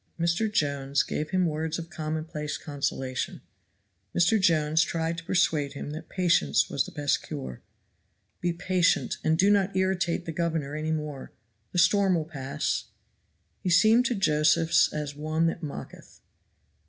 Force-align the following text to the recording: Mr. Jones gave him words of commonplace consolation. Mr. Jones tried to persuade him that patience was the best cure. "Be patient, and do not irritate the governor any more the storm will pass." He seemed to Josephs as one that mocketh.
Mr. 0.19 0.51
Jones 0.51 1.03
gave 1.03 1.29
him 1.29 1.45
words 1.45 1.77
of 1.77 1.91
commonplace 1.91 2.57
consolation. 2.57 3.39
Mr. 4.17 4.41
Jones 4.41 4.81
tried 4.81 5.19
to 5.19 5.23
persuade 5.23 5.73
him 5.73 5.91
that 5.91 6.09
patience 6.09 6.71
was 6.71 6.85
the 6.87 6.91
best 6.91 7.21
cure. 7.21 7.61
"Be 8.39 8.51
patient, 8.51 9.17
and 9.23 9.37
do 9.37 9.51
not 9.51 9.75
irritate 9.75 10.25
the 10.25 10.31
governor 10.31 10.75
any 10.75 10.91
more 10.91 11.31
the 11.71 11.77
storm 11.77 12.15
will 12.15 12.25
pass." 12.25 12.85
He 13.59 13.69
seemed 13.69 14.07
to 14.07 14.15
Josephs 14.15 14.91
as 14.91 15.13
one 15.15 15.45
that 15.45 15.61
mocketh. 15.61 16.19